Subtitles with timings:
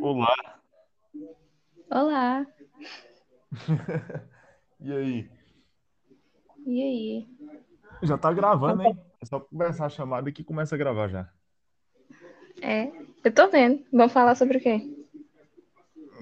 [0.00, 0.60] Olá.
[1.90, 2.46] Olá.
[4.78, 5.30] E aí?
[6.66, 7.28] E aí?
[8.02, 8.96] Já tá gravando, hein?
[9.22, 11.30] É só começar a chamada que começa a gravar já.
[12.60, 12.92] É,
[13.24, 13.82] eu tô vendo.
[13.90, 14.82] Vamos falar sobre o quê?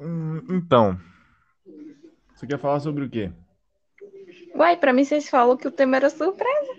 [0.01, 0.97] Hum, então,
[2.35, 3.33] você quer falar sobre o quê?
[4.55, 6.77] Uai, pra mim vocês falaram que o tema era surpresa.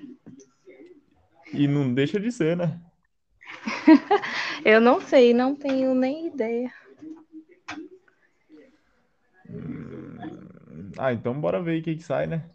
[1.54, 2.80] E não deixa de ser, né?
[4.64, 6.72] Eu não sei, não tenho nem ideia.
[9.56, 12.50] Hum, Ah, então bora ver aí o que que sai, né?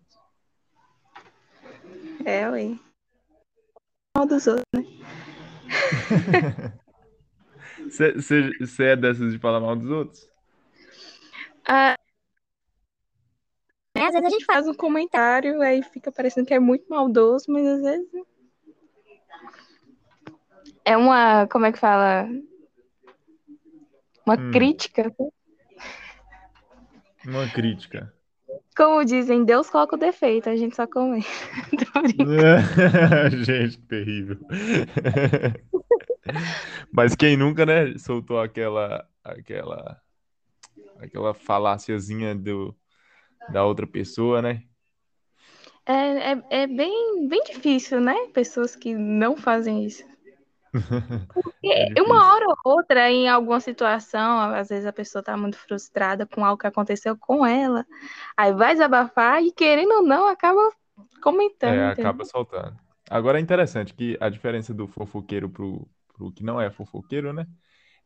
[2.24, 2.78] É, ué.
[4.16, 4.84] Mal dos outros, né?
[8.60, 10.28] Você é dessas de falar mal dos outros?
[11.66, 11.96] Ah,
[13.94, 17.66] às vezes a gente faz um comentário, aí fica parecendo que é muito maldoso, mas
[17.66, 18.08] às vezes.
[20.84, 21.46] É uma.
[21.48, 22.28] Como é que fala?
[24.26, 24.50] Uma Hum.
[24.52, 25.14] crítica.
[27.26, 28.12] Uma crítica.
[28.76, 31.26] Como dizem, Deus coloca o defeito, a gente só comenta.
[32.02, 33.44] Brincando.
[33.44, 34.38] Gente, que terrível.
[36.92, 40.00] Mas quem nunca, né, soltou aquela aquela
[40.98, 42.74] aquela faláciazinha do
[43.52, 44.62] da outra pessoa, né?
[45.86, 48.14] É, é, é bem, bem difícil, né?
[48.32, 50.04] Pessoas que não fazem isso.
[51.62, 55.56] É E uma hora ou outra, em alguma situação, às vezes a pessoa tá muito
[55.58, 57.86] frustrada com algo que aconteceu com ela,
[58.36, 60.60] aí vai desabafar e, querendo ou não, acaba
[61.22, 62.12] comentando, É, entendeu?
[62.12, 62.78] acaba soltando.
[63.08, 67.46] Agora é interessante que a diferença do fofoqueiro pro, pro que não é fofoqueiro, né?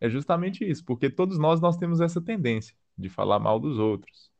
[0.01, 4.31] É justamente isso, porque todos nós nós temos essa tendência de falar mal dos outros.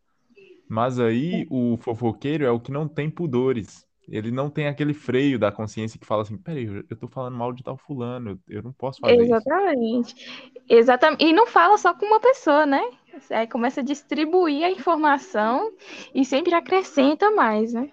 [0.69, 3.87] Mas aí o fofoqueiro é o que não tem pudores.
[4.09, 7.53] Ele não tem aquele freio da consciência que fala assim: peraí, eu tô falando mal
[7.53, 9.33] de tal fulano, eu, não posso fazer isso.
[9.33, 10.15] Exatamente.
[10.69, 11.25] Exatamente.
[11.25, 12.83] E não fala só com uma pessoa, né?
[13.31, 15.73] Aí começa a distribuir a informação
[16.15, 17.91] e sempre acrescenta mais, né?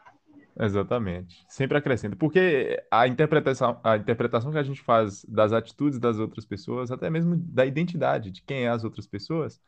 [0.60, 1.46] Exatamente.
[1.48, 2.16] Sempre acrescenta.
[2.16, 7.10] Porque a interpretação, a interpretação que a gente faz das atitudes das outras pessoas, até
[7.10, 9.62] mesmo da identidade de quem é as outras pessoas,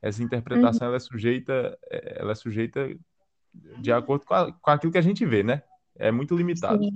[0.00, 0.26] essa Uhum.
[0.26, 2.88] interpretação ela é sujeita, eh, ela é sujeita
[3.78, 5.62] de acordo com, a- com aquilo que a gente vê, né?
[6.02, 6.82] É muito limitado.
[6.82, 6.92] Sim,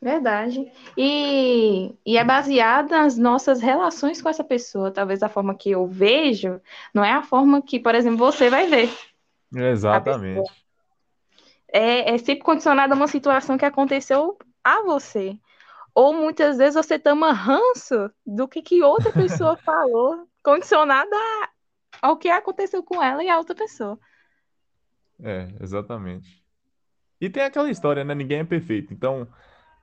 [0.00, 0.70] verdade.
[0.96, 4.90] E, e é baseada nas nossas relações com essa pessoa.
[4.90, 6.60] Talvez a forma que eu vejo
[6.92, 8.90] não é a forma que, por exemplo, você vai ver.
[9.50, 10.52] Exatamente.
[11.68, 15.38] É, é sempre condicionada a uma situação que aconteceu a você.
[15.94, 21.16] Ou muitas vezes você toma ranço do que, que outra pessoa falou, condicionada
[22.02, 23.98] ao que aconteceu com ela e a outra pessoa.
[25.22, 26.45] É, exatamente.
[27.20, 28.14] E tem aquela história, né?
[28.14, 28.92] Ninguém é perfeito.
[28.92, 29.26] Então,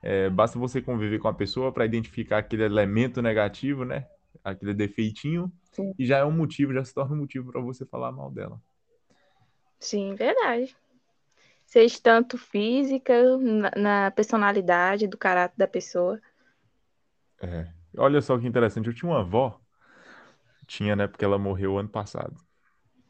[0.02, 4.08] eh, basta você conviver com a pessoa para identificar aquele elemento negativo, né?
[4.44, 7.86] Aquele defeitinho, Sim, e já é um motivo, já se torna um motivo para você
[7.86, 8.62] falar mal dela.
[9.80, 10.76] Sim, verdade.
[11.66, 16.22] Seja tanto física, na, na personalidade, do caráter da pessoa.
[17.42, 17.68] É.
[17.98, 19.60] Olha só que interessante, eu tinha uma avó,
[20.68, 22.36] tinha, né, porque ela morreu ano passado.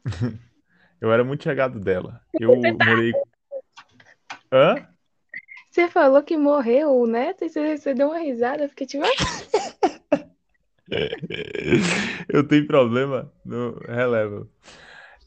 [1.00, 2.20] Eu era muito chegado dela.
[2.40, 2.50] Eu
[2.82, 3.12] morei.
[4.54, 4.86] Hã?
[5.68, 9.02] Você falou que morreu o neto e você, você deu uma risada, eu fiquei tipo,
[9.04, 9.08] "Ah,
[12.28, 14.46] Eu tenho problema no releva.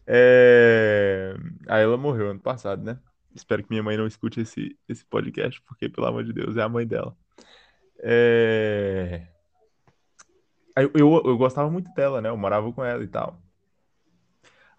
[0.05, 1.35] É...
[1.67, 2.97] Aí ela morreu ano passado, né?
[3.35, 6.61] Espero que minha mãe não escute esse, esse podcast, porque, pelo amor de Deus, é
[6.61, 7.13] a mãe dela.
[7.99, 9.27] É...
[10.77, 12.29] Eu, eu, eu gostava muito dela, né?
[12.29, 13.37] Eu morava com ela e tal.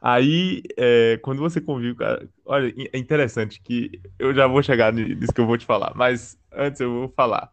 [0.00, 1.96] Aí, é, quando você convive.
[2.44, 6.38] Olha, é interessante que eu já vou chegar nisso que eu vou te falar, mas
[6.52, 7.52] antes eu vou falar.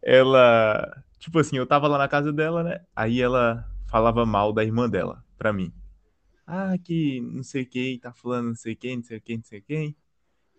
[0.00, 2.80] Ela, tipo assim, eu tava lá na casa dela, né?
[2.94, 5.72] Aí ela falava mal da irmã dela pra mim.
[6.46, 9.60] Ah, que não sei quem, tá falando não sei quem, não sei quem, não sei
[9.60, 9.96] quem.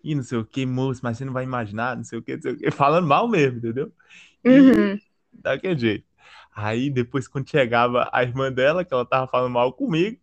[0.02, 2.34] E não sei o que, moço, mas você não vai imaginar, não sei o que,
[2.34, 2.70] não sei o que.
[2.70, 3.90] Falando mal mesmo, entendeu?
[4.44, 4.98] E uhum.
[5.32, 6.04] daquele jeito.
[6.54, 10.18] Aí depois, quando chegava a irmã dela, que ela tava falando mal comigo,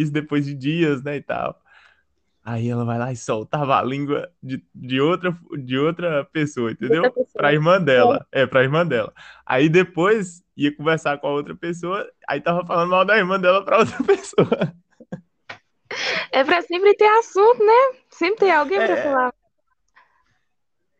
[0.00, 1.60] isso depois de dias, né, e tal.
[2.44, 6.86] Aí ela vai lá e soltava a língua de, de, outra, de outra pessoa, Outra
[6.88, 7.12] entendeu?
[7.36, 7.52] Pra pessoa.
[7.52, 8.26] irmã dela.
[8.32, 9.12] É, pra irmã dela.
[9.46, 13.64] Aí depois ia conversar com a outra pessoa, aí tava falando mal da irmã dela
[13.64, 14.74] pra outra pessoa.
[16.32, 17.98] É pra sempre ter assunto, né?
[18.10, 19.32] Sempre tem alguém pra É, falar.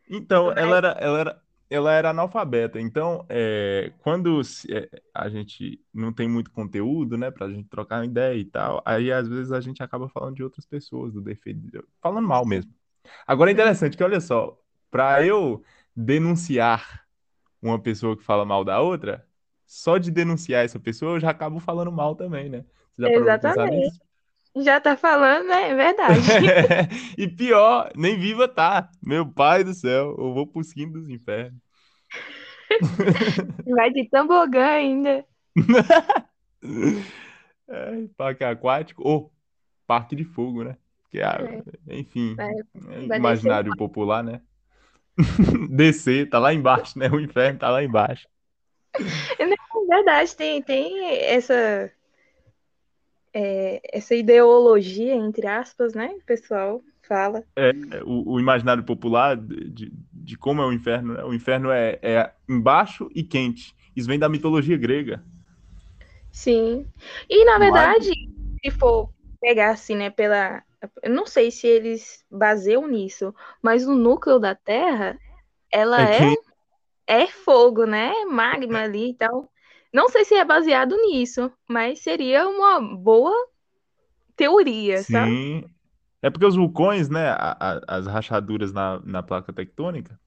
[0.09, 1.42] então, ela era, ela era,
[1.73, 2.81] ela era analfabeta.
[2.81, 8.01] Então, é, quando se- é, a gente não tem muito conteúdo, né, pra gente trocar
[8.01, 11.21] uma ideia e tal, aí às vezes a gente acaba falando de outras pessoas, do
[11.21, 12.73] defeito, de- falando mal mesmo.
[13.27, 14.59] Agora é interessante que, olha só,
[14.91, 15.65] pra eu
[15.97, 17.05] denunciar
[17.63, 19.27] uma pessoa que fala mal da outra,
[19.67, 22.65] só de denunciar essa pessoa, eu já acabo falando mal também, né?
[22.95, 24.01] Você já Exatamente.
[24.57, 25.71] Já tá falando, né?
[25.71, 26.21] É verdade.
[27.17, 28.91] E pior, nem viva tá.
[29.03, 31.59] Meu pai do céu, eu vou pro quinto dos infernos.
[33.67, 35.25] Vai de tobogã ainda.
[37.69, 39.33] É, parque aquático ou
[39.87, 40.77] parque de fogo, né?
[41.11, 41.25] Que é,
[41.89, 44.43] É, enfim, é vai imaginário popular, né?
[45.71, 47.09] Descer, tá lá embaixo, né?
[47.09, 48.29] O inferno tá lá embaixo.
[49.39, 49.47] É
[49.89, 51.91] verdade, tem, tem essa,
[53.35, 56.15] é, essa ideologia, entre aspas, né?
[56.21, 57.45] O pessoal fala.
[57.57, 57.73] É,
[58.05, 61.25] o, o imaginário popular de, de, como é o inferno, né?
[61.25, 63.75] O inferno é, é embaixo e quente.
[63.95, 65.23] Isso vem da mitologia grega.
[66.31, 66.87] Sim.
[67.29, 68.11] E, na verdade,
[68.65, 70.63] se for pegar assim, né, pela.
[71.03, 75.19] Eu não sei se eles baseiam nisso, mas o núcleo da Terra,
[75.71, 76.35] ela É
[77.07, 78.13] é, é fogo, né?
[78.25, 79.49] Magma ali e tal.
[79.93, 83.33] Não sei se é baseado nisso, mas seria uma boa
[84.37, 85.31] teoria, sabe?
[85.31, 85.65] Sim.
[86.23, 87.31] É porque os vulcões, né?
[87.31, 90.19] a- a- as rachaduras na, na placa tectônica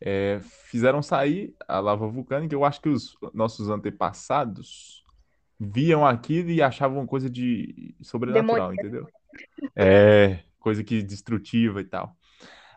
[0.00, 0.40] é,
[0.70, 2.54] fizeram sair a lava vulcânica.
[2.54, 5.04] Eu acho que os nossos antepassados
[5.60, 9.08] viam aquilo e achavam coisa de sobrenatural, entendeu?
[9.76, 12.17] É, coisa que destrutiva e tal.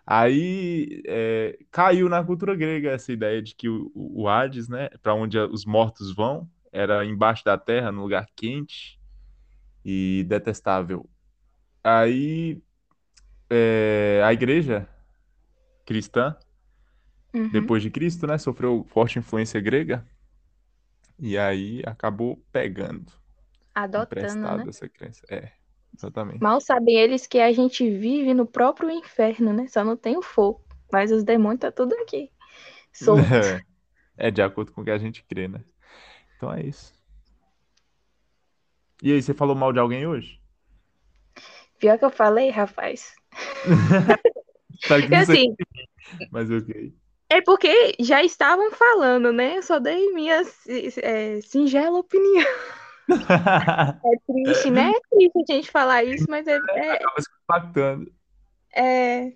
[0.06, 5.13] Aí é, caiu na cultura grega essa ideia de que o, o Hades, né, para
[5.13, 9.00] onde os mortos vão, era embaixo da terra, num lugar quente
[9.86, 11.09] e detestável.
[11.83, 12.62] Aí
[13.50, 14.88] é, a igreja
[15.86, 16.36] cristã,
[17.33, 17.51] Uhum.
[17.51, 20.06] depois de Cristo, né, sofreu forte influência grega
[21.19, 23.12] e aí acabou pegando,
[23.74, 24.63] Adotando, né?
[24.69, 25.21] essa crença.
[25.30, 25.51] É,
[25.95, 26.41] exatamente.
[26.41, 29.67] Mal sabem eles que a gente vive no próprio inferno, né?
[29.67, 30.61] Só não tem o fogo.
[30.91, 32.29] Mas os demônios tá tudo aqui.
[32.91, 33.21] Solto.
[34.17, 35.63] É de acordo com o que a gente crê, né?
[36.38, 36.93] Então é isso.
[39.01, 40.39] E aí, você falou mal de alguém hoje?
[41.79, 43.15] Pior que eu falei, rapaz.
[44.88, 45.55] Tá aqui não sei, assim,
[46.31, 46.93] mas ok.
[47.29, 49.57] é porque já estavam falando, né?
[49.57, 50.41] Eu só dei minha
[51.03, 52.47] é, singela opinião.
[54.03, 54.89] É triste, né?
[54.89, 58.12] É triste a gente falar isso, mas é, é, Acaba se impactando.
[58.74, 59.33] é,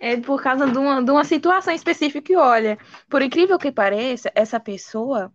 [0.00, 2.32] é por causa de uma, de uma situação específica.
[2.32, 5.32] E olha, por incrível que pareça, essa pessoa,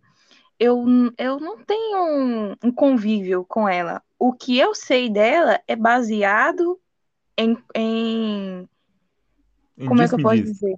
[0.58, 0.84] eu,
[1.18, 4.02] eu não tenho um, um convívio com ela.
[4.18, 6.80] O que eu sei dela é baseado
[7.38, 8.68] em, em
[9.78, 10.52] Em como é que eu posso diz-me-diz.
[10.52, 10.76] dizer?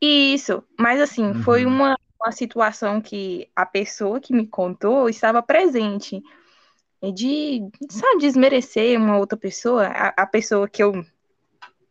[0.00, 1.72] Isso, mas assim, foi Uhum.
[1.72, 6.22] uma, uma situação que a pessoa que me contou estava presente.
[7.14, 11.02] De, sabe, desmerecer uma outra pessoa, a, a pessoa que eu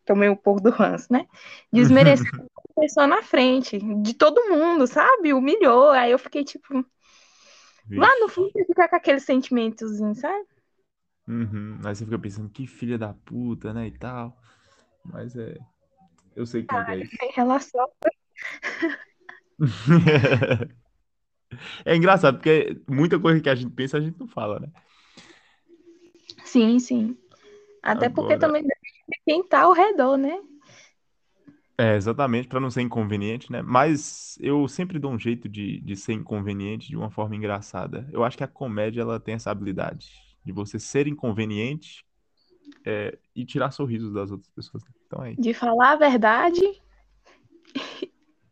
[0.06, 1.28] tomei um pouco do ranço, né?
[1.74, 2.28] Desmerecer
[2.78, 5.34] a pessoa na frente, de todo mundo, sabe?
[5.34, 5.90] Humilhou.
[5.90, 6.76] Aí eu fiquei tipo,
[7.90, 8.20] lá Vixe.
[8.20, 10.46] no fundo, você fica com aquele sentimentozinho, sabe?
[11.28, 11.80] Uhum.
[11.84, 14.38] Aí você fica pensando, que filha da puta, né, e tal.
[15.04, 15.58] Mas é...
[16.36, 17.18] Eu sei como é que é isso.
[17.24, 17.88] Em relação.
[21.84, 24.70] É engraçado, porque muita coisa que a gente pensa, a gente não fala, né?
[26.46, 27.18] Sim, sim.
[27.82, 30.40] Até porque Agora, também depende de quem tá ao redor, né?
[31.80, 33.62] é exatamente, para não ser inconveniente, né?
[33.62, 38.06] Mas eu sempre dou um jeito de, de ser inconveniente de uma forma engraçada.
[38.12, 40.12] Eu acho que a comédia, ela tem essa habilidade
[40.44, 42.04] de você ser inconveniente
[42.86, 44.83] é, e tirar sorrisos das outras pessoas.
[45.07, 45.42] Então é isso.
[45.42, 46.62] De falar a verdade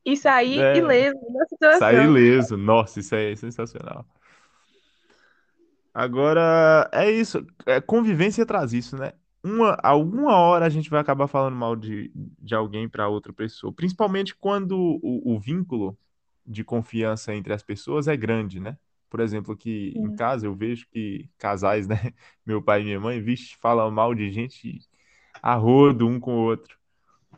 [0.08, 2.04] e sair É, ileso da sair situação.
[2.04, 2.58] ileso.
[2.58, 4.06] Nossa, isso é sensacional.
[5.94, 7.46] Agora, é isso.
[7.66, 9.14] É, convivência traz isso, né?
[9.44, 13.74] Uma, alguma hora a gente vai acabar falando mal de, de alguém para outra pessoa.
[13.74, 15.98] Principalmente quando o, o vínculo
[16.46, 18.78] de confiança entre as pessoas é grande, né?
[19.10, 20.12] Por exemplo, aqui em Sim.
[20.12, 21.96] casa eu vejo que casais, né?
[22.46, 24.80] Meu pai e minha mãe, vixe, falam mal de gente
[25.42, 26.77] a rodo um com o outro.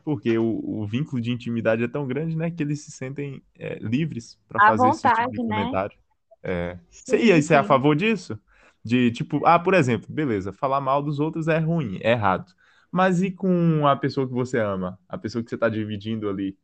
[0.04, 2.50] Porque o, o vínculo de intimidade é tão grande, né?
[2.50, 5.56] Que eles se sentem é, livres para fazer esse tipo de vontade, né?
[5.56, 5.98] comentário.
[6.42, 6.78] É.
[6.90, 7.68] Você, e Sim, aí, você é a sim.
[7.68, 8.38] favor disso?
[8.82, 12.52] De tipo, ah, por exemplo, beleza, falar mal dos outros é ruim, é errado.
[12.90, 14.98] Mas e com a pessoa que você ama?
[15.08, 16.56] A pessoa que você está dividindo ali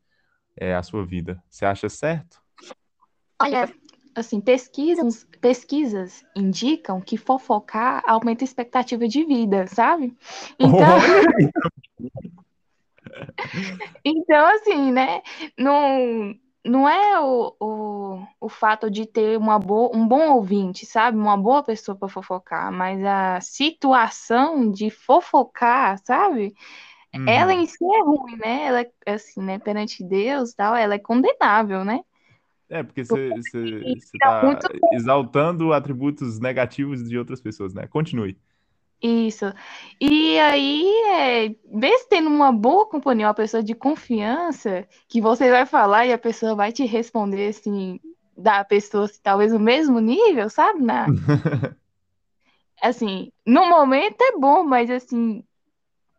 [0.57, 1.43] é, a sua vida?
[1.49, 2.41] Você acha certo?
[3.41, 3.71] Olha,
[4.15, 10.17] assim, pesquisas, pesquisas indicam que fofocar aumenta a expectativa de vida, sabe?
[10.59, 10.99] Então!
[14.05, 15.23] então assim, né?
[15.59, 21.17] Não, não é o, o, o fato de ter uma boa, um bom ouvinte, sabe?
[21.19, 26.55] Uma boa pessoa para fofocar, mas a situação de fofocar, sabe?
[27.27, 27.55] Ela Uhum.
[27.55, 28.65] em si é ruim, né?
[28.67, 29.59] Ela é assim, né?
[29.59, 32.01] Perante Deus, tal, ela é condenável, né?
[32.69, 33.87] É, porque você
[34.19, 37.87] tá muito exaltando atributos negativos de outras pessoas, né?
[37.87, 38.39] Continue.
[39.03, 39.45] Isso.
[40.01, 45.67] E aí, é, mesmo tendo uma boa companhia, uma pessoa de confiança, que você vai
[45.67, 48.01] falar e a pessoa vai te responder assim,
[48.37, 50.83] da pessoa assim, talvez o mesmo nível, sabe?
[50.83, 51.07] Na,
[52.83, 55.43] assim, no momento é bom, mas assim,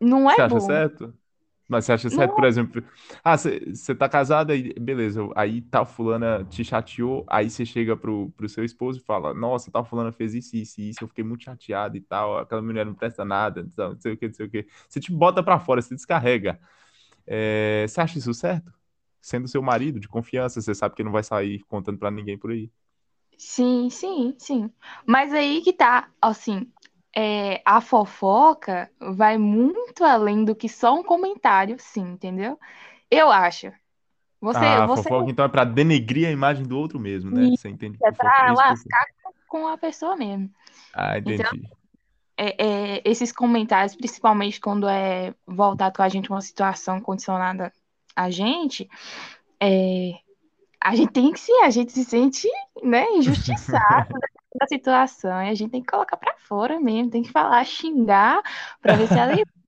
[0.00, 0.60] não Você é acha bom.
[0.60, 1.17] certo?
[1.68, 2.82] Mas você acha certo, por Não, exemplo,
[3.22, 8.30] ah, você, tá casada e beleza, aí tal fulana te chateou, aí você chega pro,
[8.36, 11.44] pro seu esposo e fala, nossa, tal fulana fez isso, isso isso, eu fiquei muito
[11.44, 14.50] chateado e tal, aquela mulher não presta nada, não sei o que, não sei o
[14.50, 14.66] que.
[14.88, 16.58] Você te bota pra fora, você descarrega.
[17.26, 18.72] É, você acha isso certo?
[19.20, 22.50] Sendo seu marido de confiança, você sabe que não vai sair contando pra ninguém por
[22.52, 22.70] aí.
[23.38, 24.70] sim, sim, sim.
[25.06, 26.70] Mas aí que tá, assim,
[27.14, 32.58] é, a fofoca vai muito além do que só um comentário, sim, entendeu?
[33.10, 33.72] Eu acho.
[34.40, 37.50] Você, Ah, você fofoca então é pra denegrir a imagem do outro mesmo, né?
[37.56, 38.28] Você entende é fofoca?
[38.46, 39.06] É isso lascar
[39.48, 40.50] com a pessoa mesmo.
[40.94, 41.62] Ah, Então, entendi.
[42.36, 47.72] é, é, esses comentários, principalmente quando é voltado com a gente uma situação condicionada
[48.14, 48.88] a gente,
[49.60, 50.12] é,
[50.80, 52.48] a gente tem que sim, a gente se sente,
[52.82, 54.08] né, injustiçado
[54.54, 58.42] da situação, e a gente tem que colocar pra fora mesmo, tem que falar, xingar,
[58.80, 59.32] pra ver se ela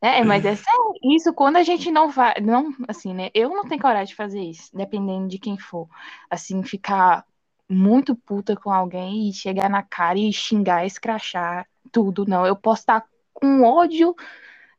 [0.00, 3.30] É, mas é sério, isso quando a gente não vai, não, assim, né?
[3.34, 5.88] Eu não tenho coragem de fazer isso, dependendo de quem for.
[6.30, 7.24] Assim, ficar
[7.68, 12.46] muito puta com alguém e chegar na cara e xingar, escrachar, tudo, não.
[12.46, 14.14] Eu posso estar com ódio,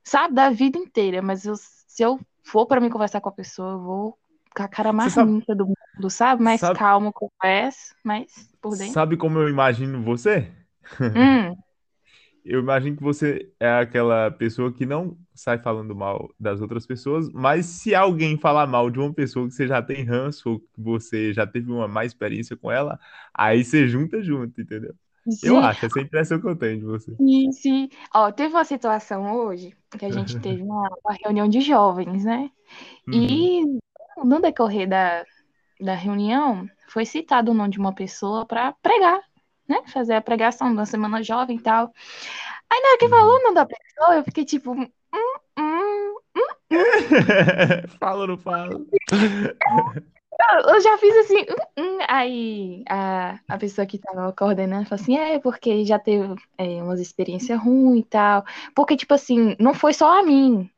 [0.04, 3.74] sabe, da vida inteira, mas eu- se eu for pra mim conversar com a pessoa,
[3.74, 4.20] eu vou
[4.58, 6.44] com a cara mais sabe, limpa do mundo, sabe?
[6.44, 9.02] Mais sabe, calma, converso, mas por dentro.
[9.02, 10.52] sabe como eu imagino você?
[11.14, 11.64] Hum,
[12.44, 17.30] Eu imagino que você é aquela pessoa que não sai falando mal das outras pessoas,
[17.34, 20.68] mas se alguém falar mal de uma pessoa que você já tem ranço ou que
[20.82, 22.98] você já teve uma má experiência com ela,
[23.34, 24.96] aí você junta junto, entendeu?
[25.42, 27.18] Eu sim, acho, essa é a impressão que eu tenho de você.
[27.20, 27.90] sim, sim.
[28.14, 32.52] Ó, teve uma situação hoje que a gente teve uma, uma reunião de jovens, né?
[33.08, 33.80] Uhum, E
[34.24, 35.26] no decorrer da,
[35.80, 39.22] da reunião, foi citado o nome de uma pessoa para pregar,
[39.68, 39.82] né?
[39.88, 41.92] Fazer a pregação da Semana Jovem e tal.
[42.70, 44.90] Aí na hora que falou o nome da pessoa, eu fiquei tipo, hum,
[45.58, 46.48] hum, hum.
[48.00, 48.74] Fala ou não fala?
[48.74, 48.88] Eu
[50.76, 51.98] eu já fiz assim, hum, hum.
[52.08, 57.00] Aí a, a pessoa que tava coordenando falou assim, é, porque já teve é, umas
[57.00, 58.46] experiências ruins e tal.
[58.76, 60.70] Porque, tipo assim, não foi só a mim,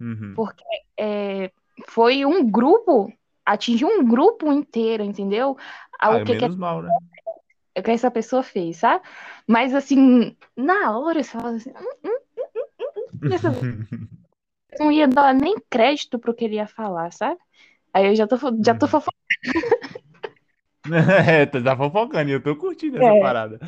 [0.00, 0.32] Uhum.
[0.36, 0.64] porque
[0.96, 1.50] é,
[1.86, 3.12] foi um grupo,
[3.44, 5.56] atingiu um grupo inteiro, entendeu?
[6.00, 6.94] Ah, O é que que menos mal, né?
[7.84, 9.02] que essa pessoa fez, sabe?
[9.46, 11.70] Mas assim, na hora você fala assim,
[12.04, 12.18] "Hum,
[13.30, 13.68] essa pessoa
[14.78, 17.38] não ia dar nem crédito pro que ele ia falar, sabe?
[17.94, 18.88] Aí eu já tô, já tô Uhum.
[18.88, 19.16] fofocando.
[20.90, 23.58] É, tá fofocando e eu tô curtindo essa É, parada.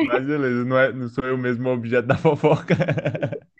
[0.00, 2.74] Mas beleza, não, é, não sou eu mesmo o objeto da fofoca.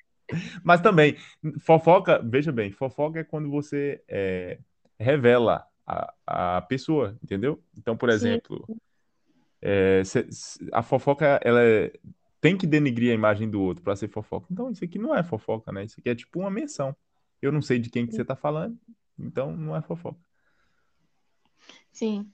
[0.65, 1.17] Mas também,
[1.61, 4.59] fofoca, veja bem, fofoca é quando você é,
[4.99, 6.15] revela a,
[6.59, 7.63] a pessoa, entendeu?
[7.77, 8.69] Então, por exemplo,
[9.63, 10.03] é,
[10.73, 11.93] a fofoca, ela é-
[12.41, 14.47] tem que denegrir a imagem do outro para ser fofoca.
[14.51, 15.85] Então, isso aqui não é fofoca, né?
[15.85, 16.97] Isso aqui é tipo uma menção.
[17.43, 18.79] Eu não sei de quem que você tá falando,
[19.19, 20.19] então não é fofoca.
[21.93, 22.31] sim.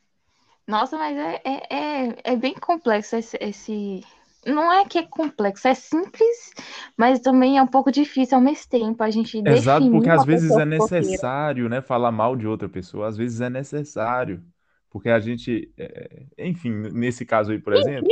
[0.67, 1.77] Nossa, mas é, é,
[2.11, 4.03] é, é bem complexo esse, esse.
[4.47, 6.53] Não é que é complexo, é simples,
[6.97, 10.27] mas também é um pouco difícil ao mesmo tempo a gente Exato, porque às uma
[10.27, 14.43] vezes é necessário, né, falar mal de outra pessoa, às vezes é necessário,
[14.89, 18.09] porque a gente, é, enfim, nesse caso aí, por exemplo,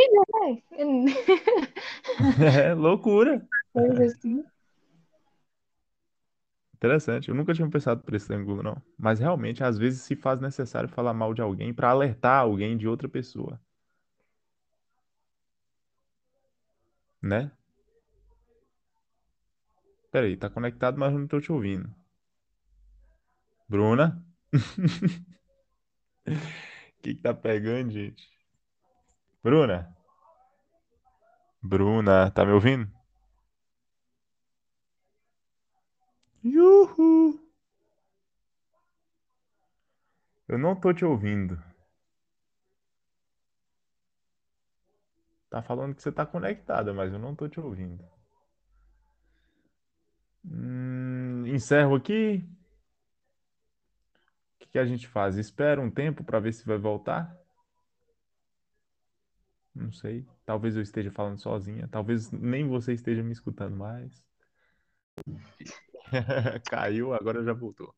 [2.42, 3.46] é loucura.
[3.72, 4.44] Coisa assim.
[6.74, 8.76] Interessante, eu nunca tinha pensado por esse ângulo, não.
[8.98, 12.86] Mas realmente, às vezes se faz necessário falar mal de alguém para alertar alguém de
[12.86, 13.58] outra pessoa,
[17.24, 17.50] né?
[20.10, 21.92] Peraí, tá conectado, mas não tô te ouvindo.
[23.68, 24.22] Bruna?
[24.52, 24.58] O
[27.02, 28.24] que que tá pegando, gente?
[29.42, 29.94] Bruna?
[31.62, 32.88] Bruna, tá me ouvindo?
[36.44, 37.40] Yuhu!
[40.46, 41.58] Eu não tô te ouvindo.
[45.54, 48.04] Tá falando que você tá conectada, mas eu não tô te ouvindo.
[50.44, 52.44] Hum, encerro aqui.
[54.56, 55.36] O que que a gente faz?
[55.36, 57.32] Espera um tempo para ver se vai voltar?
[59.72, 60.26] Não sei.
[60.44, 61.86] Talvez eu esteja falando sozinha.
[61.86, 64.26] Talvez nem você esteja me escutando mais.
[66.68, 67.94] Caiu, agora já voltou.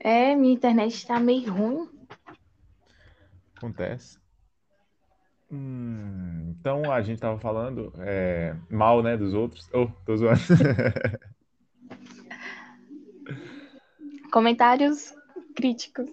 [0.00, 1.88] É, minha internet está meio ruim.
[3.54, 4.25] Acontece.
[5.50, 9.68] Hum, então a gente tava falando é, mal, né, dos outros.
[9.72, 10.40] Oh, tô zoando.
[14.32, 15.12] Comentários
[15.54, 16.10] críticos.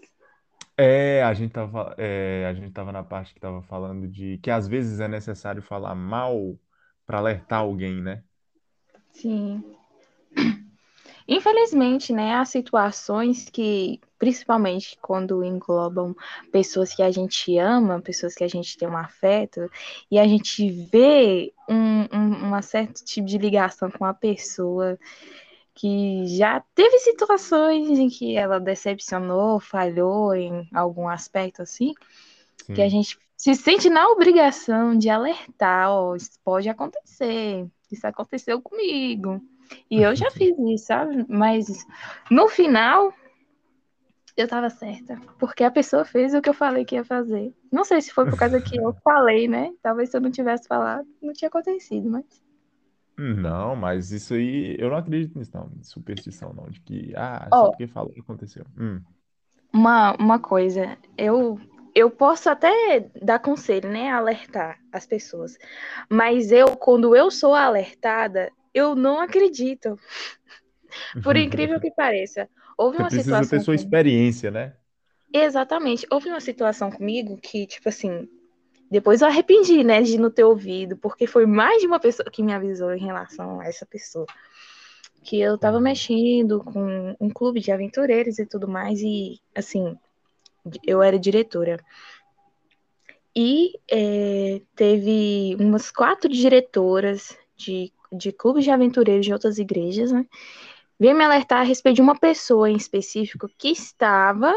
[0.78, 4.50] É, a gente tava, é, a gente tava na parte que tava falando de que
[4.50, 6.58] às vezes é necessário falar mal
[7.06, 8.24] para alertar alguém, né?
[9.12, 9.64] Sim.
[11.28, 16.16] Infelizmente, né, há situações que, principalmente quando englobam
[16.52, 19.70] pessoas que a gente ama, pessoas que a gente tem um afeto,
[20.12, 24.98] e a gente vê um, um, um certo tipo de ligação com a pessoa
[25.74, 31.94] que já teve situações em que ela decepcionou, falhou em algum aspecto assim,
[32.66, 32.74] Sim.
[32.74, 38.62] que a gente se sente na obrigação de alertar, ó, isso pode acontecer, isso aconteceu
[38.62, 39.42] comigo.
[39.90, 41.26] E eu já fiz isso, sabe?
[41.30, 41.86] Mas
[42.30, 43.14] no final
[44.36, 47.54] eu tava certa, porque a pessoa fez o que eu falei que ia fazer.
[47.72, 49.72] Não sei se foi por causa que eu falei, né?
[49.82, 52.26] Talvez se eu não tivesse falado, não tinha acontecido, mas
[53.16, 57.68] não, mas isso aí, eu não acredito nisso, não, superstição, não, de que, ah, só
[57.68, 58.66] Ó, porque falou aconteceu.
[58.76, 59.00] Hum,
[59.72, 61.60] uma, uma coisa, eu,
[61.96, 64.12] eu posso até dar conselho, né?
[64.12, 65.58] Alertar as pessoas.
[66.10, 70.00] Mas eu, quando eu sou alertada, eu não acredito.
[71.22, 72.50] Por incrível que pareça.
[72.78, 73.76] Houve Você uma precisa ter situação sua comigo.
[73.76, 74.76] experiência, né?
[75.34, 76.06] Exatamente.
[76.12, 78.28] Houve uma situação comigo que, tipo assim,
[78.90, 82.44] depois eu arrependi, né, de não ter ouvido, porque foi mais de uma pessoa que
[82.44, 84.26] me avisou em relação a essa pessoa.
[85.24, 85.84] Que eu tava Uhum.
[85.84, 89.98] mexendo com um clube de aventureiros e tudo mais, e assim,
[90.86, 91.80] eu era diretora.
[93.36, 100.26] E é, teve umas quatro diretoras de, de clubes de aventureiros de outras igrejas, né?
[101.00, 104.54] Veio me alertar a respeito de uma pessoa em específico que estava,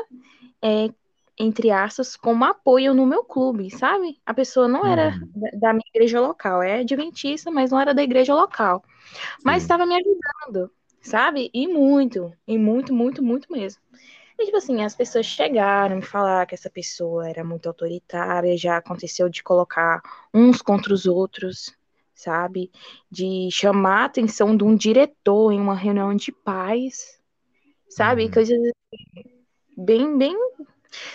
[0.63, 0.91] é,
[1.39, 4.21] entre aspas, como apoio no meu clube, sabe?
[4.27, 5.31] A pessoa não era Uhum.
[5.55, 8.85] da minha igreja local, é adventista, mas não era da igreja local.
[9.45, 11.51] Mas estava me ajudando, sabe?
[11.55, 13.83] E muito, e muito, muito, muito mesmo.
[14.39, 18.77] E, tipo assim, as pessoas chegaram me falar que essa pessoa era muito autoritária, já
[18.79, 20.03] aconteceu de colocar
[20.35, 21.75] uns contra os outros,
[22.17, 22.73] sabe?
[23.11, 27.21] De chamar a atenção de um diretor em uma reunião de paz,
[27.89, 28.25] sabe?
[28.25, 28.31] Uhum.
[28.31, 28.59] Coisas
[29.77, 30.35] bem, bem.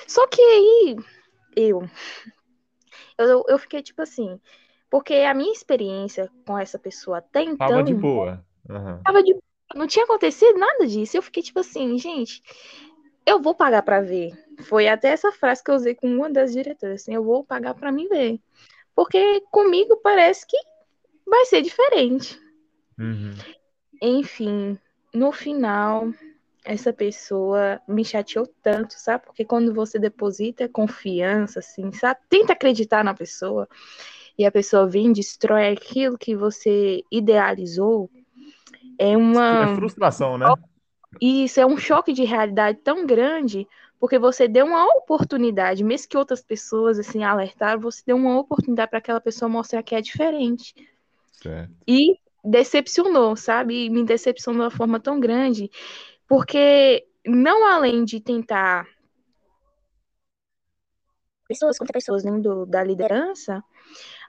[0.08, 0.96] Só que aí,
[1.56, 1.90] eu,
[3.18, 4.40] eu, eu fiquei tipo assim,
[4.90, 8.46] porque a minha experiência com essa pessoa até Tava de então boa.
[8.70, 9.02] Aham.
[9.04, 9.36] tava de...
[9.74, 11.18] não tinha acontecido nada disso.
[11.18, 12.44] Eu fiquei tipo assim, gente,
[13.26, 14.32] eu vou pagar pra ver.
[14.64, 17.74] Foi até essa frase que eu usei com uma das diretoras, assim, eu vou pagar
[17.74, 18.40] pra mim ver.
[18.94, 20.58] Porque comigo parece que
[21.32, 22.38] vai ser diferente.
[23.00, 23.32] Uhum.
[24.02, 24.78] Enfim,
[25.14, 26.14] no final,
[26.66, 29.26] essa pessoa me chateou tanto, sabe?
[29.26, 32.20] Porque quando você deposita confiança, assim, sabe?
[32.30, 33.68] Tenta acreditar na pessoa
[34.38, 38.10] e a pessoa vem e destrói aquilo que você idealizou,
[39.00, 39.74] é É uma.
[39.76, 40.48] frustração, né?
[41.22, 43.68] E isso é um choque de realidade tão grande,
[44.00, 48.90] porque você deu uma oportunidade, mesmo que outras pessoas assim alertaram, você deu uma oportunidade
[48.90, 50.74] para aquela pessoa mostrar que é diferente.
[51.42, 51.74] Certo.
[51.88, 53.90] E decepcionou, sabe?
[53.90, 55.70] Me decepcionou de uma forma tão grande,
[56.28, 58.88] porque não além de tentar
[61.48, 63.64] pessoas contra pessoas dentro da liderança,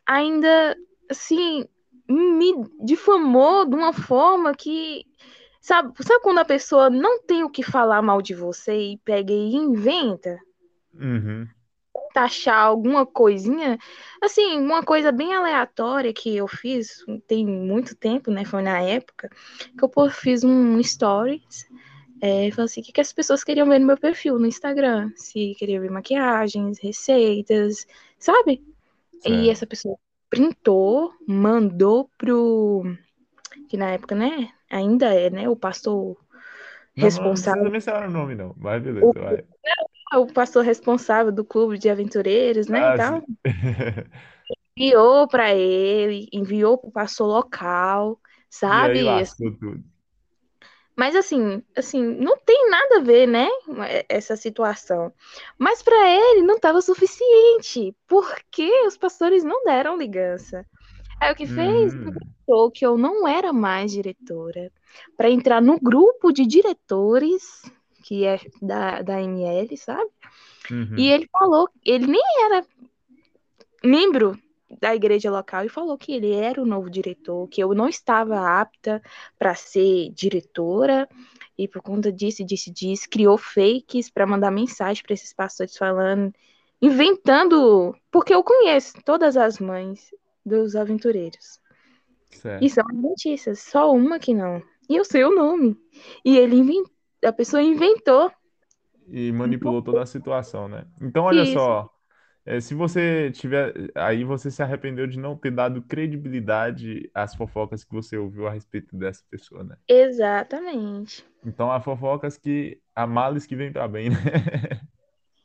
[0.05, 0.77] ainda
[1.09, 1.67] assim
[2.09, 2.53] me
[2.85, 5.05] difamou de uma forma que
[5.61, 9.33] sabe, sabe quando a pessoa não tem o que falar mal de você e pega
[9.33, 10.37] e inventa?
[10.95, 11.47] Uhum.
[12.13, 13.79] Taxar alguma coisinha,
[14.23, 18.45] assim, uma coisa bem aleatória que eu fiz tem muito tempo, né?
[18.45, 19.31] Foi na época
[19.77, 21.67] que eu fiz um stories.
[22.21, 25.11] É, falei assim, o que, que as pessoas queriam ver no meu perfil no Instagram?
[25.17, 27.87] Se queriam ver maquiagens, receitas,
[28.19, 28.63] sabe?
[29.25, 29.99] E essa pessoa
[30.31, 32.85] printou, mandou pro.
[33.69, 34.53] Que na época, né?
[34.71, 35.49] Ainda é, né?
[35.49, 36.17] O pastor
[36.97, 37.71] Não, não precisa responsável.
[37.71, 38.55] mencionar o nome, não.
[38.57, 39.45] Mas beleza, O, vai.
[40.19, 42.89] O pastor responsável do clube de aventureiros, né?
[42.89, 43.23] E Ah, tal.
[44.77, 48.21] Enviou para ele, enviou pro pastor local,
[48.67, 49.05] E aí sabe?
[49.05, 49.85] lascou tudo.
[50.97, 53.49] Mas assim, assim, não tem nada a ver, né?
[54.09, 55.13] Essa situação.
[55.59, 60.67] Mas para ele não estava suficiente, porque os pastores não deram ligança.
[61.21, 61.69] Aí o que fez?
[61.69, 62.33] Hum.
[62.75, 64.71] Que eu não era mais diretora.
[65.17, 67.63] Para entrar no grupo de diretores,
[68.03, 70.11] que é da, da ML, sabe?
[70.71, 70.97] Uhum.
[70.97, 72.67] E ele falou, ele nem era
[73.85, 74.39] membro
[74.81, 78.61] da igreja local e falou que ele era o novo diretor, que eu não estava
[78.61, 79.03] apta
[79.39, 81.09] para ser diretora
[81.59, 86.33] e por conta disso, disse, disse, criou fakes para mandar mensagem para esses pastores falando,
[86.81, 90.11] inventando, porque eu conheço todas as mães
[90.45, 91.61] dos aventureiros.
[92.31, 92.65] Certo.
[92.65, 94.63] E são adventistas, só uma que não.
[94.89, 95.79] E eu sei o nome.
[96.25, 96.91] E ele inventou,
[97.25, 98.31] a pessoa inventou.
[99.09, 100.87] E manipulou toda a situação, né?
[101.01, 101.55] Então, olha Isso.
[101.55, 101.91] só.
[102.47, 103.73] é, se você tiver.
[103.95, 108.51] Aí você se arrependeu de não ter dado credibilidade às fofocas que você ouviu a
[108.51, 109.77] respeito dessa pessoa, né?
[109.89, 111.25] Exatamente.
[111.45, 112.81] Então há fofocas que.
[112.95, 114.17] Há males que vêm para bem, né?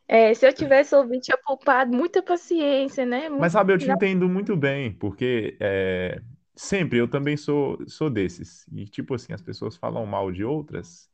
[0.08, 3.28] É, se eu tivesse ouvido, tinha poupado muita paciência, né?
[3.28, 6.22] Mas sabe, eu te entendo muito bem, porque é,
[6.56, 8.66] sempre eu também sou, sou desses.
[8.72, 11.10] E tipo assim, as pessoas falam mal de outras,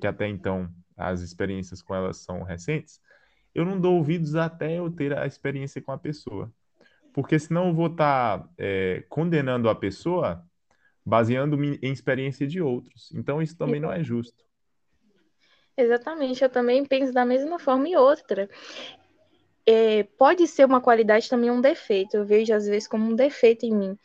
[0.00, 3.00] que até então as experiências com elas são recentes,
[3.54, 6.52] eu não dou ouvidos até eu ter a experiência com a pessoa.
[7.12, 8.46] Porque senão eu vou estar
[9.08, 10.44] condenando a pessoa
[11.04, 13.12] baseando-me em experiência de outros.
[13.14, 14.44] Então isso também não é justo.
[15.76, 17.88] Exatamente, eu também penso da mesma forma.
[17.88, 18.48] E outra,
[19.64, 22.16] é, pode ser uma qualidade também um defeito.
[22.16, 23.98] Eu vejo às vezes como um defeito em mim.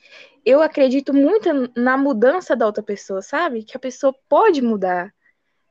[0.45, 3.63] Eu acredito muito na mudança da outra pessoa, sabe?
[3.63, 5.13] Que a pessoa pode mudar.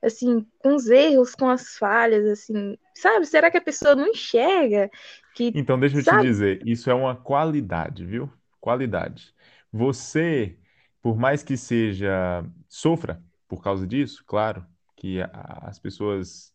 [0.03, 3.27] Assim, com os erros, com as falhas, assim, sabe?
[3.27, 4.91] Será que a pessoa não enxerga
[5.35, 6.17] que, Então, deixa eu te sabe?
[6.17, 8.33] dizer, isso é uma qualidade, viu?
[8.61, 9.35] Qualidade.
[9.73, 10.59] Você,
[11.03, 14.65] por mais que seja, sofra por causa disso, claro,
[14.97, 15.29] que a-
[15.69, 16.55] as pessoas,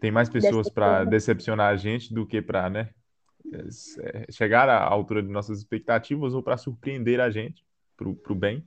[0.00, 1.06] tem mais pessoas para Decepciona.
[1.06, 2.90] decepcionar a gente do que para, né,
[3.98, 7.64] é, chegar à altura de nossas expectativas ou para surpreender a gente
[7.96, 8.64] pro, pro bem.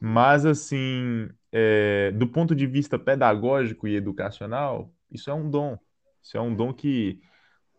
[0.00, 5.78] Mas, assim, é, do ponto de vista pedagógico e educacional, isso é um dom.
[6.20, 7.20] Isso é um dom que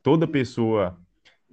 [0.01, 0.97] toda pessoa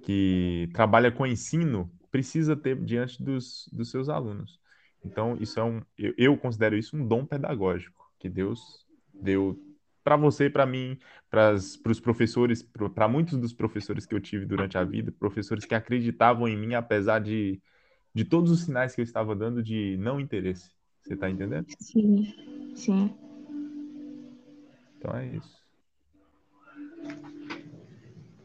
[0.03, 4.57] que trabalha com ensino precisa ter diante dos, dos seus alunos.
[5.03, 9.59] Então, isso é um, eu, eu considero isso um dom pedagógico que Deus deu
[10.01, 10.97] para você, para mim,
[11.29, 12.63] para os professores,
[12.95, 16.73] para muitos dos professores que eu tive durante a vida, professores que acreditavam em mim
[16.73, 17.61] apesar de,
[18.13, 20.72] de todos os sinais que eu estava dando de não interesse.
[21.03, 21.65] Você está entendendo?
[21.79, 23.13] Sim, sim.
[24.97, 25.63] Então é isso.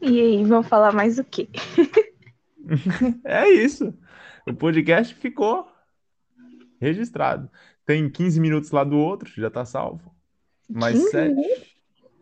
[0.01, 1.47] E aí, vamos falar mais o quê?
[3.25, 3.91] É isso.
[4.47, 5.67] O podcast ficou
[6.79, 7.49] registrado.
[7.83, 10.13] Tem 15 minutos lá do outro, já tá salvo.
[10.69, 11.77] Mais 15 7.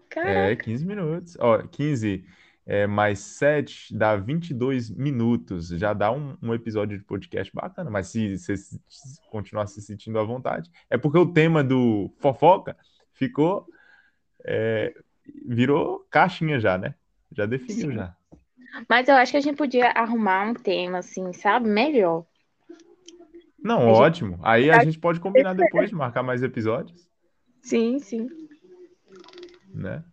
[0.10, 1.36] Caraca, É, 15 minutos.
[1.38, 2.24] Ó, 15
[2.70, 5.70] é, mais 7 dá 22 minutos.
[5.70, 7.90] Já dá um, um episódio de podcast bacana.
[7.90, 8.56] Mas se você
[9.32, 12.76] continuar se sentindo à vontade, é porque o tema do fofoca
[13.14, 13.66] ficou.
[14.46, 14.94] é,
[15.46, 16.94] virou caixinha já, né?
[17.32, 17.96] Já definiu Sim.
[17.96, 18.16] já.
[18.90, 21.68] mas eu acho que a gente podia arrumar um tema, assim, sabe?
[21.70, 22.26] Melhor.
[23.62, 24.40] Não, A gente- ótimo.
[24.44, 27.10] Aí a gente pode combinar depois de marcar mais episódios,
[27.62, 28.30] Sim, sim.
[29.74, 30.04] né?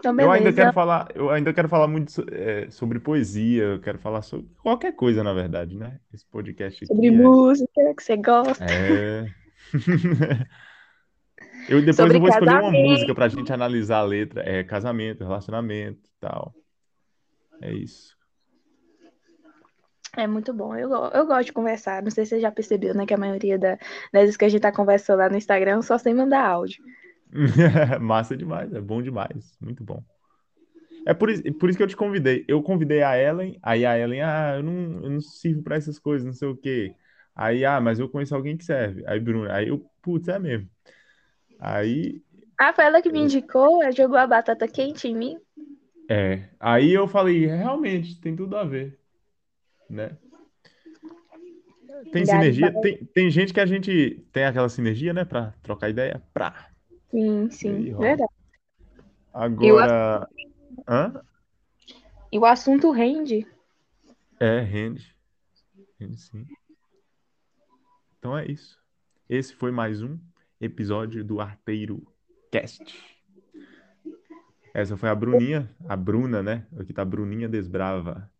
[0.00, 3.80] Então, Eu ainda quero falar, eu ainda quero falar muito so- é, sobre poesia, eu
[3.80, 6.00] quero falar sobre qualquer coisa, na verdade, né?
[6.12, 8.64] Esse podcast Sobre é, música, que você gosta.
[8.64, 9.26] é...
[11.68, 15.22] Eu depois Sobre eu vou escolher uma música pra gente analisar a letra, é casamento,
[15.22, 16.54] relacionamento, e tal.
[17.60, 18.16] É isso.
[20.16, 20.74] É muito bom.
[20.74, 22.02] Eu, eu gosto de conversar.
[22.02, 23.06] Não sei se você já percebeu, né?
[23.06, 23.76] Que a maioria da-
[24.12, 26.82] das vezes que a gente tá conversando lá no Instagram, só sem mandar áudio.
[28.00, 30.02] Massa demais, é bom demais, muito bom.
[31.06, 32.44] É por isso, por isso que eu te convidei.
[32.46, 35.98] Eu convidei a Ellen, aí a Ellen, ah, eu não, eu não sirvo pra essas
[35.98, 36.94] coisas, não sei o quê.
[37.34, 39.02] Aí, ah, mas eu conheço alguém que serve.
[39.06, 40.68] Aí, Bruno, aí eu, putz, é mesmo.
[41.58, 42.22] Aí,
[42.58, 45.38] Ah, foi ela que me indicou, ela jogou a batata quente em mim.
[46.08, 48.98] é, aí eu falei, realmente, tem tudo a ver,
[49.88, 50.16] né?
[52.12, 56.22] Tem sinergia, tem, tem gente que a gente tem aquela sinergia, né, pra trocar ideia,
[56.34, 56.68] pra.
[57.10, 58.32] Sim, E sim, verdade.
[59.32, 60.28] Agora,
[60.88, 61.22] hã?
[62.32, 63.46] E o assunto rende.
[64.38, 65.14] É, rende.
[65.98, 66.46] Rende sim.
[68.18, 68.78] Então é isso.
[69.28, 70.18] Esse foi mais um
[70.60, 72.06] episódio do Arteiro
[72.50, 72.84] Cast.
[74.72, 76.66] Essa foi a Bruninha, a Bruna, né?
[76.78, 78.30] Aqui tá a Bruninha Desbrava.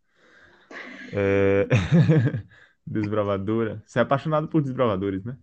[1.11, 1.67] É...
[2.87, 3.83] Desbravadora.
[3.85, 5.37] Você é apaixonado por desbravadores, né?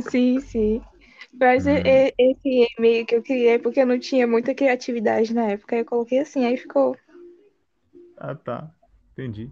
[0.00, 0.82] Sim, sim.
[1.38, 1.70] Mas Hum.
[1.70, 5.76] e- e- esse e-mail que eu criei, porque eu não tinha muita criatividade na época,
[5.76, 6.96] eu coloquei assim, aí ficou.
[8.16, 8.70] Ah, tá.
[9.12, 9.50] Entendi.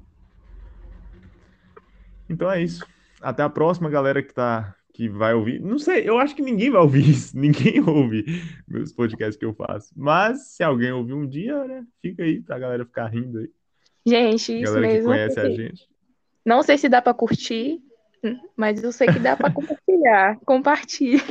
[2.28, 2.84] Então é isso.
[3.20, 5.58] Até a próxima, galera que tá que vai ouvir.
[5.60, 7.34] Não sei, eu acho que ninguém vai ouvir isso.
[7.38, 8.24] Ninguém ouve
[8.68, 9.90] meus podcasts que eu faço.
[9.96, 11.84] Mas se alguém ouvir um dia, né?
[12.02, 13.50] Fica aí pra galera ficar rindo aí.
[14.04, 15.08] Gente, isso galera que mesmo.
[15.10, 15.88] conhece a gente.
[16.44, 17.80] Não sei se dá pra curtir,
[18.56, 20.38] mas eu sei que dá pra compartilhar.
[20.44, 21.22] Compartilhe.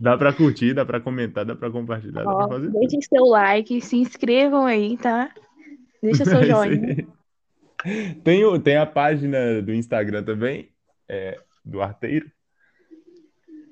[0.00, 3.24] Dá pra curtir, dá pra comentar, dá pra compartilhar, dá Ó, pra fazer deixem seu
[3.26, 5.30] like, se inscrevam aí, tá?
[6.02, 7.06] Deixa seu É joinha.
[8.24, 10.70] Tem, tem a página do Instagram também,
[11.06, 12.30] é, do Arteiro.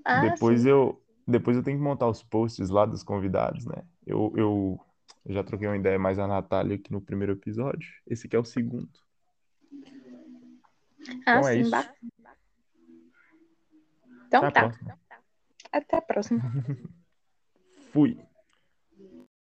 [0.05, 0.69] Ah, Depois sim.
[0.69, 3.83] eu, depois eu tenho que montar os posts lá dos convidados, né?
[4.07, 4.81] Eu, eu,
[5.27, 7.89] eu já troquei uma ideia mais a Natália aqui no primeiro episódio.
[8.07, 8.89] Esse aqui é o segundo.
[11.27, 11.71] Ah, Então é sim, isso.
[11.71, 11.97] bacana.
[14.27, 14.99] Então Até tá.
[15.73, 16.43] Até a próxima.
[17.93, 18.19] Fui.